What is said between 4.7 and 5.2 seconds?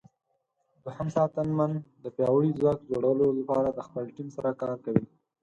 کوي.